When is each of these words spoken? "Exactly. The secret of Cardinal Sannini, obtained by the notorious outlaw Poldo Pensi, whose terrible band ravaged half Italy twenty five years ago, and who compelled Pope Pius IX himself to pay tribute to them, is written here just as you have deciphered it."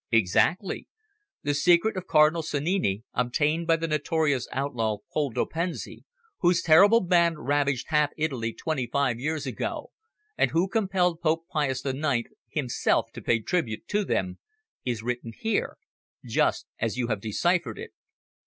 "Exactly. 0.11 0.87
The 1.43 1.53
secret 1.53 1.95
of 1.95 2.07
Cardinal 2.07 2.41
Sannini, 2.41 3.03
obtained 3.13 3.67
by 3.67 3.75
the 3.75 3.87
notorious 3.87 4.47
outlaw 4.51 4.97
Poldo 5.13 5.45
Pensi, 5.45 6.05
whose 6.39 6.63
terrible 6.63 7.01
band 7.01 7.45
ravaged 7.45 7.85
half 7.89 8.09
Italy 8.17 8.51
twenty 8.51 8.87
five 8.87 9.19
years 9.19 9.45
ago, 9.45 9.91
and 10.35 10.49
who 10.49 10.67
compelled 10.67 11.21
Pope 11.21 11.45
Pius 11.51 11.85
IX 11.85 12.31
himself 12.49 13.11
to 13.13 13.21
pay 13.21 13.41
tribute 13.41 13.87
to 13.89 14.03
them, 14.03 14.39
is 14.83 15.03
written 15.03 15.33
here 15.37 15.77
just 16.25 16.65
as 16.79 16.97
you 16.97 17.05
have 17.09 17.21
deciphered 17.21 17.77
it." 17.77 17.91